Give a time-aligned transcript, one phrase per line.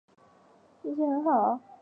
[0.81, 1.59] 运气很好